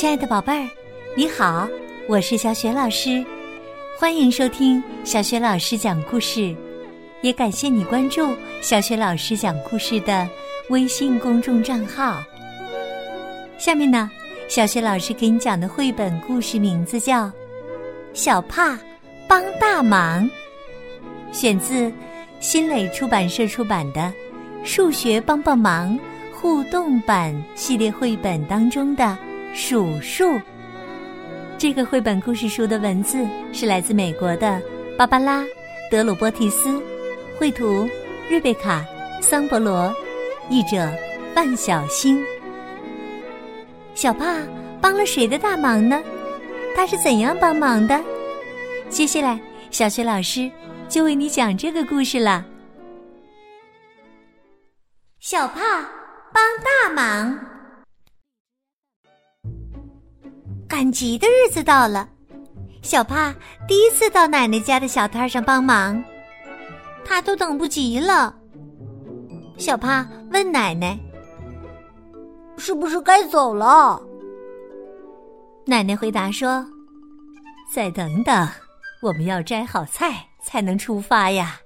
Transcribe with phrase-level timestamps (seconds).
[0.00, 0.66] 亲爱的宝贝儿，
[1.14, 1.68] 你好，
[2.08, 3.22] 我是小雪老师，
[3.98, 6.56] 欢迎收听小雪老师讲故事，
[7.20, 10.26] 也感谢你关注小雪老师讲故事的
[10.70, 12.22] 微信公众账号。
[13.58, 14.10] 下面呢，
[14.48, 17.26] 小雪老师给你讲的绘本故事名字叫
[18.14, 18.78] 《小帕
[19.28, 20.24] 帮大忙》，
[21.30, 21.92] 选自
[22.40, 24.00] 新蕾出版社出版的
[24.64, 25.94] 《数学帮帮忙》
[26.34, 29.14] 互动版系列绘本当中的。
[29.54, 30.40] 数数。
[31.58, 34.60] 这个绘本故事书的文字是来自美国的
[34.96, 35.42] 芭芭拉·
[35.90, 36.80] 德鲁波提斯，
[37.38, 37.88] 绘图
[38.30, 38.84] 瑞贝卡·
[39.22, 39.94] 桑博罗，
[40.48, 40.90] 译者
[41.34, 42.24] 范小星。
[43.94, 44.38] 小帕
[44.80, 46.00] 帮了谁的大忙呢？
[46.74, 48.00] 他是怎样帮忙的？
[48.88, 49.38] 接下来，
[49.70, 50.50] 小雪老师
[50.88, 52.46] 就为你讲这个故事了。
[55.18, 55.60] 小帕
[56.32, 57.49] 帮大忙。
[60.70, 62.08] 赶集的日子到了，
[62.80, 63.34] 小帕
[63.66, 66.00] 第一次到奶奶家的小摊上帮忙，
[67.04, 68.32] 他都等不及了。
[69.58, 70.96] 小帕问奶奶
[72.56, 74.00] ：“是不是该走了？”
[75.66, 76.64] 奶奶回答说
[77.74, 78.48] ：“再等等，
[79.02, 81.60] 我们要摘好菜才能出发呀。”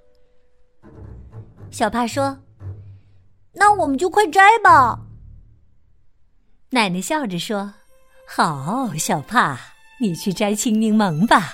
[1.71, 2.39] 小帕说
[3.53, 4.99] ：“那我们就快摘吧。”
[6.73, 7.71] 奶奶笑着说。
[8.27, 9.59] 好，小帕，
[10.01, 11.53] 你去摘青柠檬吧。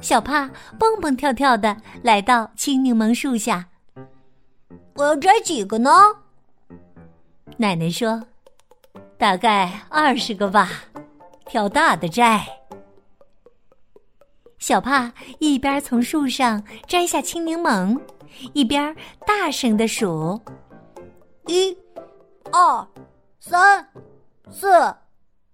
[0.00, 3.66] 小帕蹦蹦跳跳的来到青柠檬树下。
[4.94, 5.90] 我要摘几个呢？
[7.56, 8.22] 奶奶说
[9.18, 10.70] ：“大概二十个吧，
[11.46, 12.46] 挑大的摘。”
[14.58, 17.98] 小帕一边从树上摘下青柠檬，
[18.52, 18.94] 一边
[19.26, 20.40] 大声的数
[21.48, 21.76] ：“一、
[22.52, 22.86] 二、
[23.40, 23.86] 三。”
[24.48, 24.94] 四、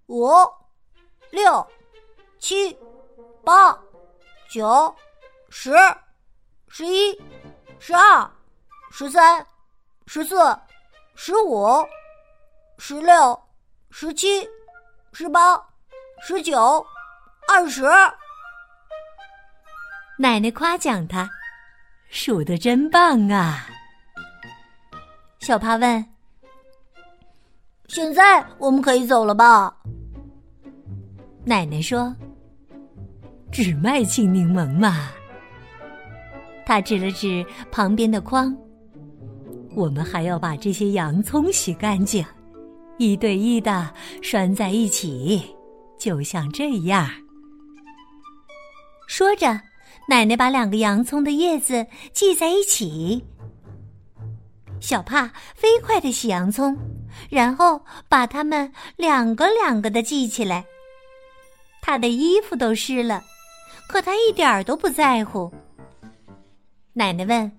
[0.06, 0.28] 五、
[1.30, 1.66] 六、
[2.38, 2.78] 七、
[3.44, 3.76] 八、
[4.50, 4.94] 九、
[5.48, 5.72] 十、
[6.68, 7.18] 十一、
[7.78, 8.30] 十二、
[8.90, 9.46] 十三、
[10.06, 10.36] 十四、
[11.14, 11.66] 十五、
[12.78, 13.38] 十六、
[13.90, 14.48] 十七、
[15.12, 15.56] 十八、
[16.20, 16.86] 十九、
[17.48, 17.84] 二十。
[20.18, 21.28] 奶奶夸奖他，
[22.08, 23.66] 数的真棒啊！
[25.40, 26.15] 小帕问。
[27.88, 29.74] 现在我们可以走了吧？
[31.44, 32.14] 奶奶说
[33.52, 35.10] ：“只卖青柠檬嘛。”
[36.66, 38.54] 他指了指旁边的筐。
[39.74, 42.24] 我们还要把这些洋葱洗干净，
[42.98, 43.88] 一对一的
[44.22, 45.40] 拴在一起，
[45.98, 47.08] 就像这样。
[49.06, 49.60] 说着，
[50.08, 53.24] 奶奶把两个洋葱的叶子系在一起。
[54.80, 56.76] 小帕飞快的洗洋葱。
[57.30, 60.64] 然后把它们两个两个的系起来。
[61.82, 63.22] 他的衣服都湿了，
[63.88, 65.52] 可他一点儿都不在乎。
[66.92, 67.52] 奶奶问：“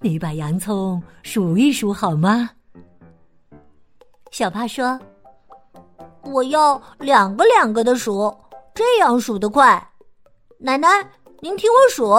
[0.00, 2.50] 你把洋葱数一数好吗？”
[4.30, 5.00] 小帕说
[6.22, 8.36] ：“我要两个两个的数，
[8.74, 9.90] 这样数得快。”
[10.58, 10.88] 奶奶，
[11.40, 12.14] 您听我数。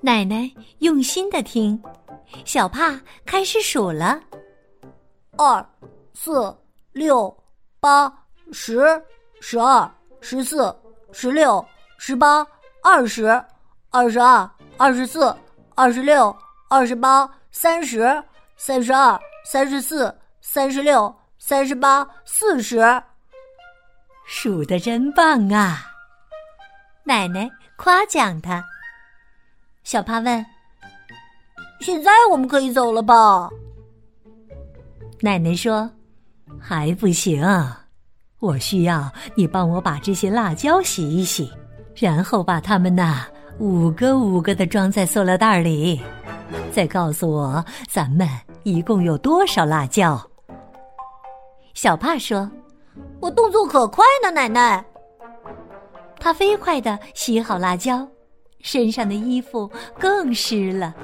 [0.00, 0.50] 奶奶
[0.80, 1.80] 用心的听。
[2.44, 4.20] 小帕开始数了：
[5.36, 5.64] 二、
[6.14, 6.56] 四、
[6.92, 7.34] 六、
[7.80, 8.12] 八、
[8.52, 8.80] 十、
[9.40, 10.74] 十二、十四、
[11.12, 11.64] 十六、
[11.98, 12.46] 十八、
[12.82, 13.26] 二十、
[13.90, 15.34] 二十二、二十四、
[15.74, 16.36] 二十六、
[16.68, 18.22] 二十八、三十、
[18.56, 22.80] 三十二、三十四、三十六、三十八、四十。
[24.24, 25.92] 数的真棒啊！
[27.04, 28.64] 奶奶夸奖他。
[29.84, 30.51] 小帕问。
[31.82, 33.50] 现在我们可以走了吧？
[35.20, 35.90] 奶奶说
[36.60, 37.44] ：“还不行，
[38.38, 41.50] 我需要你帮我把这些辣椒洗一洗，
[41.96, 43.26] 然后把它们呐
[43.58, 46.00] 五个五个的装在塑料袋里，
[46.72, 48.28] 再告诉我咱们
[48.62, 50.20] 一共有多少辣椒。”
[51.74, 52.50] 小帕说
[53.20, 54.84] ：“我动作可快呢，奶奶。”
[56.20, 58.06] 他飞快的洗好辣椒，
[58.60, 59.68] 身上的衣服
[59.98, 60.94] 更湿了。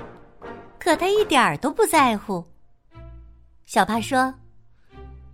[0.79, 2.43] 可他一点儿都不在乎。
[3.67, 4.33] 小帕说：“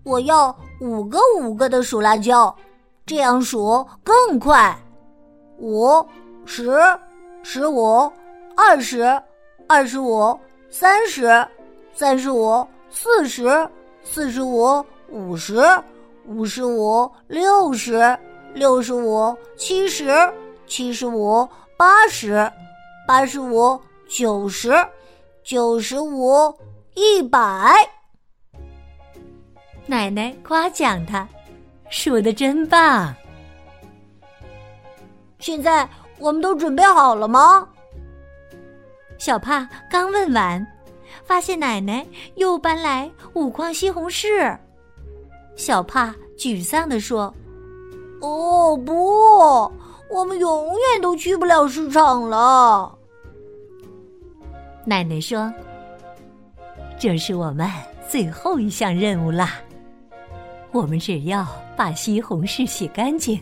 [0.02, 2.54] 我要五个五个的数辣椒，
[3.06, 4.76] 这样数更快。
[5.58, 6.04] 五、
[6.44, 6.78] 十、
[7.42, 8.10] 十五、
[8.56, 9.22] 二十、
[9.68, 10.36] 二十五、
[10.68, 11.46] 三十、
[11.92, 13.68] 三十五、四十、
[14.02, 15.62] 四十五、五十、
[16.26, 18.18] 五十五、六十、
[18.52, 20.10] 六十五、七十、
[20.66, 22.50] 七十五、八十、
[23.06, 24.74] 八十五、九十。”
[25.44, 26.52] 九十五，
[26.94, 27.76] 一百。
[29.84, 31.28] 奶奶夸奖他
[31.90, 33.14] ：“数的真棒。”
[35.38, 35.86] 现在
[36.18, 37.68] 我们都准备好了吗？
[39.18, 40.66] 小帕刚问完，
[41.24, 42.06] 发现奶奶
[42.36, 44.58] 又搬来五筐西红柿。
[45.56, 47.32] 小帕沮丧地说
[48.22, 49.70] ：“哦不，
[50.10, 52.92] 我们永远都去不了市场了。”
[54.84, 55.52] 奶奶说
[56.98, 57.68] ：“这是我们
[58.08, 59.54] 最后一项任务啦。
[60.72, 61.46] 我们只要
[61.76, 63.40] 把西红柿洗干净。”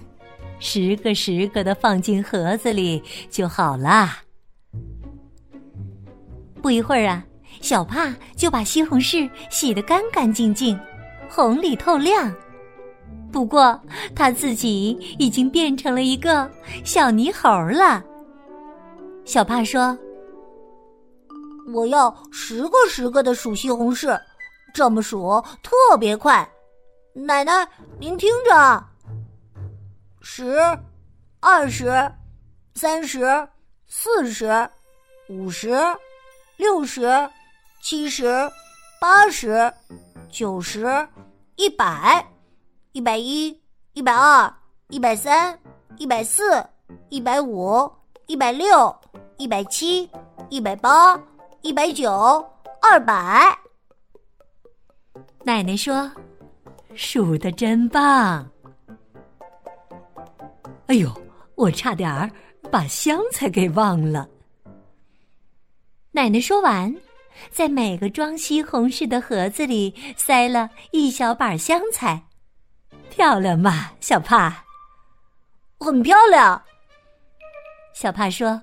[0.64, 4.18] 十个十个的放进盒子里就好啦。
[6.62, 7.24] 不一会儿啊，
[7.60, 10.78] 小帕就把西红柿洗得干干净净，
[11.28, 12.32] 红里透亮。
[13.32, 13.76] 不过
[14.14, 16.48] 他自己已经变成了一个
[16.84, 18.00] 小泥猴了。
[19.24, 19.98] 小帕说
[21.72, 24.18] ：“我要十个十个的数西红柿，
[24.74, 26.48] 这么数特别快。”
[27.14, 27.68] 奶奶，
[27.98, 28.84] 您听着。
[30.20, 30.56] 十、
[31.40, 32.10] 二十、
[32.74, 33.46] 三十、
[33.86, 34.70] 四十、
[35.28, 35.76] 五十、
[36.56, 37.28] 六十、
[37.82, 38.50] 七十、
[39.00, 39.70] 八十、
[40.30, 41.06] 九十、
[41.56, 42.26] 一百、
[42.92, 43.60] 一百一、
[43.92, 44.50] 一百二、
[44.88, 45.58] 一百三、
[45.98, 46.64] 一百四、
[47.10, 47.90] 一百五、
[48.26, 48.94] 一百六、
[49.36, 50.08] 一百七、
[50.48, 51.20] 一百八、
[51.62, 52.10] 一百九、
[52.80, 53.56] 二百。
[55.44, 56.10] 奶奶说
[56.96, 58.50] ：“数的真棒。”
[60.88, 61.08] 哎呦，
[61.54, 62.28] 我差点儿
[62.68, 64.28] 把香菜给忘了。
[66.10, 66.92] 奶奶说完，
[67.52, 72.24] 在每个装西红柿的盒子里塞了一小把香菜，
[73.08, 74.64] 漂亮吧，小帕？
[75.78, 76.60] 很漂亮。
[77.94, 78.60] 小帕说：“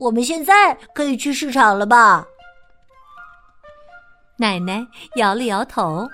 [0.00, 2.26] 我们现在可以去市场了吧？”
[4.36, 4.84] 奶奶
[5.16, 6.08] 摇了摇头。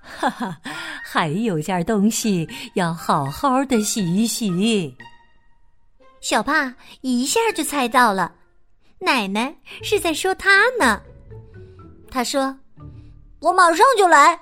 [0.00, 0.56] 哈哈，
[1.04, 4.96] 还有件东西要好好的洗一洗。
[6.20, 8.32] 小帕一下就猜到了，
[9.00, 11.02] 奶奶是在说他呢。
[12.10, 12.56] 他说
[13.42, 14.40] ：“我马上就来。”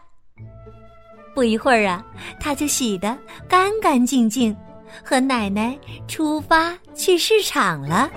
[1.35, 2.05] 不一会儿啊，
[2.39, 3.19] 他就洗得
[3.49, 4.55] 干干净净，
[5.03, 5.77] 和奶奶
[6.07, 8.11] 出发去市场了。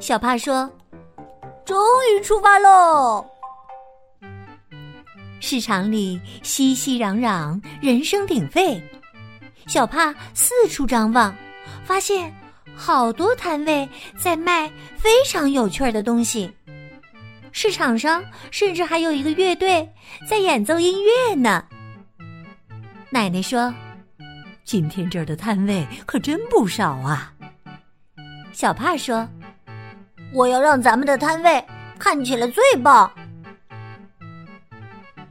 [0.00, 0.68] 小帕说
[1.64, 1.76] ：“终
[2.10, 3.24] 于出发喽！”
[5.40, 8.82] 市场里熙熙攘攘，人声鼎沸。
[9.66, 11.34] 小帕四处张望，
[11.84, 12.34] 发现
[12.74, 13.88] 好多摊位
[14.18, 16.50] 在卖非常有趣的东西。
[17.52, 19.86] 市场上甚至还有一个乐队
[20.26, 21.64] 在演奏音乐呢。
[23.10, 23.72] 奶奶说
[24.64, 27.32] ：“今天这儿的摊位可真不少啊。”
[28.52, 29.28] 小帕说
[30.32, 31.64] ：“我要让咱们的摊位
[31.98, 33.10] 看起来最棒。”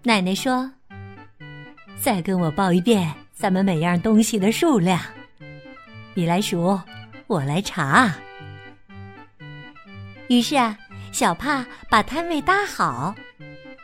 [0.04, 0.72] 奶奶说
[2.02, 5.00] ：“再跟我报一遍咱们每样东西的数量。
[6.14, 6.80] 你来数，
[7.28, 8.14] 我来查。”
[10.30, 10.78] 于是啊，
[11.12, 13.14] 小帕把摊位搭好，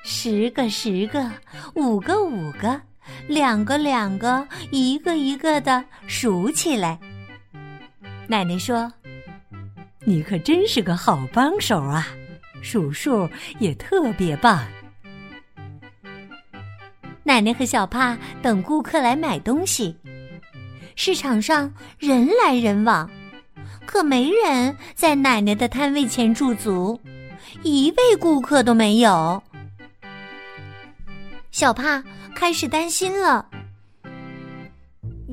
[0.04, 1.32] 十个十个，
[1.74, 2.80] 五个五个，
[3.28, 7.00] 两个两个，一个一个的数起来。
[8.28, 8.92] 奶奶说
[10.06, 12.08] ：“你可真是个好帮手啊，
[12.62, 13.28] 数数
[13.60, 14.64] 也特别棒。”
[17.28, 19.98] 奶奶和小帕等顾客来买东西，
[20.96, 23.10] 市场上人来人往，
[23.88, 27.00] 可没人在奶奶的摊位前驻足，
[27.64, 29.42] 一位顾客都没有。
[31.50, 32.04] 小帕
[32.36, 33.48] 开始担心了：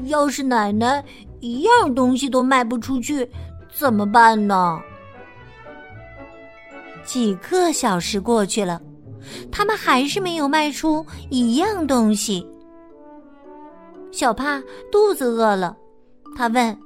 [0.05, 1.05] 要是奶奶
[1.41, 3.29] 一样东西都卖不出去，
[3.73, 4.81] 怎么办呢？
[7.05, 8.81] 几个小时过去了。
[9.50, 12.47] 他们还是没有卖出一样东西。
[14.11, 14.61] 小帕
[14.91, 15.76] 肚子饿了，
[16.37, 16.76] 他问：“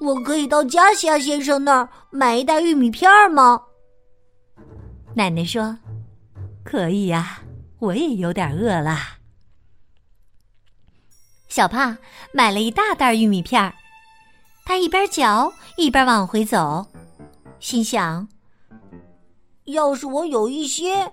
[0.00, 3.60] 我可以到加西亚先生那儿买一袋玉米片吗？”
[5.14, 5.76] 奶奶说
[6.64, 7.40] ：“可以呀，
[7.78, 8.98] 我也有点饿了。”
[11.48, 11.96] 小帕
[12.32, 13.74] 买了一大袋玉米片儿，
[14.64, 16.86] 他一边嚼一边往回走，
[17.60, 18.26] 心想。
[19.64, 21.12] 要是我有一些，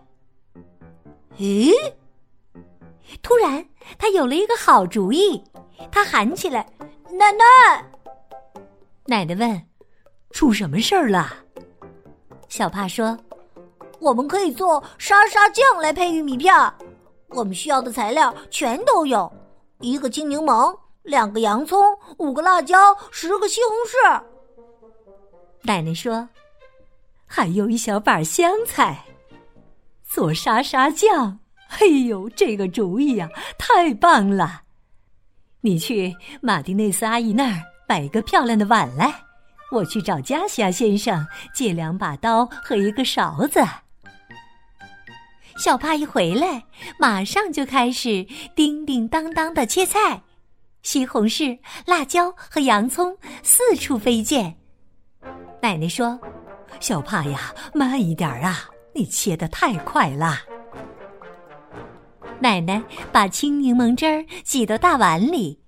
[1.37, 1.71] 咦？
[3.21, 3.65] 突然，
[3.97, 5.41] 他有了一个好主意，
[5.91, 6.65] 他喊起来
[7.11, 7.43] ：“奶奶！”
[9.05, 9.61] 奶奶问
[10.31, 11.33] ：“出什么事儿了？”
[12.47, 13.17] 小帕说
[13.99, 16.73] ：“我们可以做沙沙酱来配玉米片儿。
[17.29, 19.31] 我们需要的材料全都有：
[19.79, 21.79] 一个青柠檬，两个洋葱，
[22.17, 24.23] 五个辣椒，十个西红柿。”
[25.63, 26.27] 奶奶说。
[27.33, 29.05] 还有一小把香菜，
[30.03, 31.39] 做沙沙酱，
[31.69, 34.63] 哎呦，这个主意呀，太棒了！
[35.61, 39.23] 你去马丁内斯阿姨那儿摆个漂亮的碗来，
[39.71, 43.65] 我去找加西亚先生借两把刀和一个勺子。
[45.55, 46.65] 小帕一回来，
[46.99, 48.27] 马上就开始
[48.57, 50.21] 叮叮当当的切菜，
[50.83, 54.55] 西红柿、辣椒和洋葱四处飞溅。
[55.61, 56.19] 奶奶说
[56.79, 60.39] ：“小帕呀，慢一点啊，你切的太快了。”
[62.39, 65.59] 奶奶把青柠檬汁儿挤到大碗里。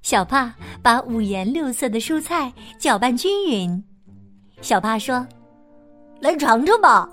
[0.00, 3.84] 小帕把五颜六色的蔬菜搅拌均匀。
[4.62, 5.26] 小帕说
[6.20, 7.08] ：“来尝尝吧。”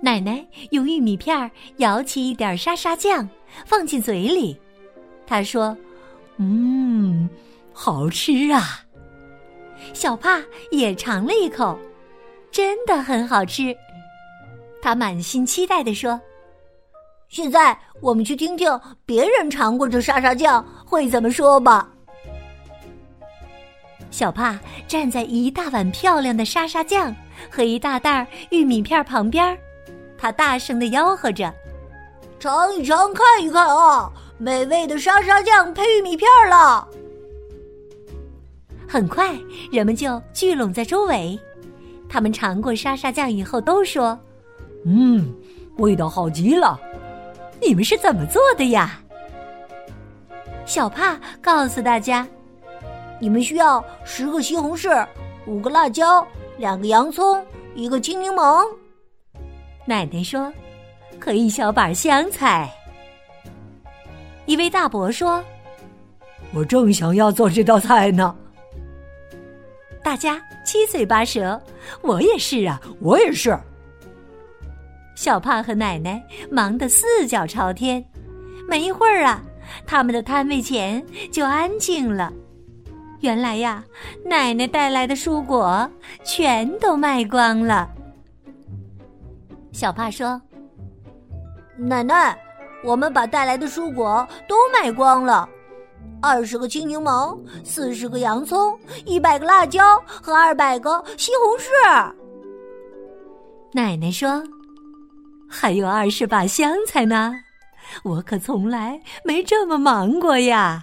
[0.00, 3.28] 奶奶用玉米片舀起一点沙沙酱，
[3.66, 4.56] 放进嘴里。
[5.32, 5.74] 他说
[6.36, 7.26] ：“嗯，
[7.72, 8.80] 好吃啊。”
[9.94, 10.38] 小帕
[10.70, 11.78] 也尝了一口，
[12.50, 13.74] 真的很好吃。
[14.82, 16.20] 他满心期待地说。
[17.30, 21.88] 现在我们去听听别人尝过这沙沙酱会怎么说吧。
[24.10, 27.16] 小帕站在一大碗漂亮的沙沙酱
[27.50, 29.58] 和一大袋玉米片旁边，
[30.18, 31.50] 他大声的吆喝着
[32.38, 36.86] ：“尝一尝，看一看啊，美味的沙沙酱配玉米片了！”
[38.88, 39.34] 很快，
[39.70, 41.38] 人们就聚拢在周围。
[42.08, 44.18] 他们尝过沙沙酱以后都说
[44.84, 45.34] ：“嗯，
[45.78, 46.78] 味道好极了。”
[47.58, 49.00] 你们是怎么做的呀？
[50.66, 52.26] 小帕告诉大家
[53.20, 55.06] ：“你们需要十个西红柿，
[55.46, 56.26] 五个辣椒，
[56.58, 57.40] 两个洋葱，
[57.74, 58.66] 一个青柠檬。”
[59.86, 60.52] 奶奶说
[61.20, 62.68] ：“和一小把香菜。”
[64.46, 65.42] 一位大伯说
[66.52, 68.34] ：“我正想要做这道菜呢。”
[70.02, 71.60] 大家七嘴八舌
[72.02, 73.56] ：“我也是啊，我也是。”
[75.14, 76.20] 小帕和奶奶
[76.50, 78.04] 忙得四脚朝天，
[78.68, 79.40] 没一会儿啊，
[79.86, 82.32] 他们的摊位前就安静了。
[83.20, 83.84] 原来呀，
[84.24, 85.88] 奶奶带来的蔬果
[86.24, 87.88] 全都卖光了。
[89.70, 90.40] 小帕说
[91.78, 92.36] ：“奶奶，
[92.82, 95.48] 我们把带来的蔬果都卖光了，
[96.20, 102.12] 二十个青柠檬，四十个洋葱，一百个辣椒和二百个西红柿。”
[103.72, 104.42] 奶奶说。
[105.54, 107.34] 还有二十把香菜呢，
[108.04, 110.82] 我可从来没这么忙过呀。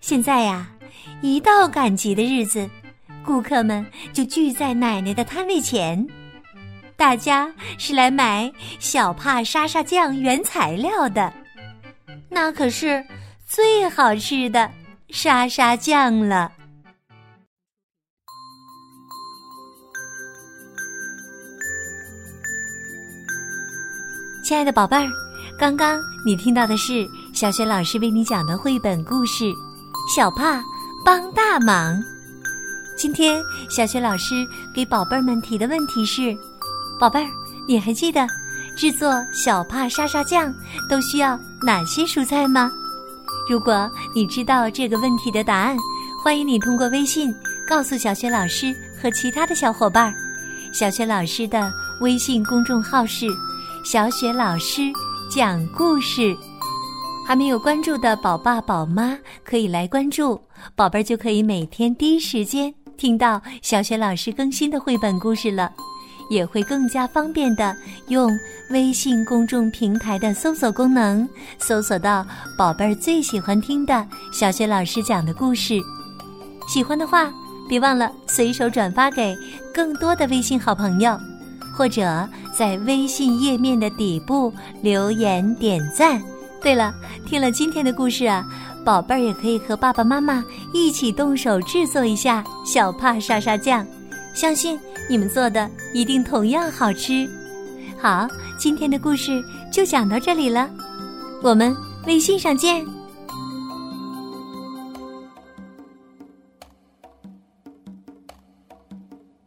[0.00, 0.68] 现在呀，
[1.20, 2.70] 一到赶集的日子，
[3.24, 6.06] 顾客们就聚在奶奶的摊位前，
[7.02, 11.32] 大家是来买小帕沙沙酱原材料的，
[12.30, 13.04] 那可是
[13.44, 14.70] 最好吃的
[15.08, 16.52] 沙沙酱了。
[24.44, 25.10] 亲爱的宝贝儿，
[25.58, 27.04] 刚刚你听到的是
[27.34, 29.42] 小雪老师为你讲的绘本故事
[30.14, 30.62] 《小帕
[31.04, 31.96] 帮大忙》。
[32.96, 36.32] 今天小雪老师给宝贝儿们提的问题是：
[37.02, 37.28] 宝贝儿，
[37.66, 38.24] 你还记得
[38.76, 40.54] 制作小帕沙沙酱
[40.88, 42.70] 都需要哪些蔬菜吗？
[43.50, 45.76] 如果你知道这个问题的答案，
[46.22, 47.34] 欢迎你通过微信
[47.66, 50.14] 告诉小雪老师和其他的小伙伴。
[50.72, 53.26] 小雪老师的微信公众号是。
[53.84, 54.82] 小雪老师
[55.28, 56.32] 讲故事，
[57.26, 60.40] 还没有关注的宝爸宝妈可以来关注，
[60.76, 65.72] 宝贝儿就可以每天第一时间听到小雪老师更新的绘本故事了，
[66.32, 67.76] 也会更加方便的
[68.08, 68.30] 用
[68.70, 75.78] 微信公众平台的搜索功能搜索到宝贝儿最喜欢听的小雪老师讲的故事。
[76.66, 77.30] 喜欢的话，
[77.68, 79.36] 别忘了随手转发给
[79.74, 81.18] 更多的微信好朋友。
[81.74, 86.22] 或者在微信页面的底部留言点赞。
[86.60, 86.94] 对了，
[87.26, 88.46] 听了今天的故事啊，
[88.84, 93.86] 宝贝儿也可以和爸爸妈妈一起动手制作一下小帕沙沙酱，
[94.34, 94.78] 相信
[95.08, 97.28] 你们做的一定同样好吃。
[98.00, 98.26] 好，
[98.58, 99.42] 今天的故事
[99.72, 100.68] 就讲到这里了，
[101.42, 103.01] 我们微信上见。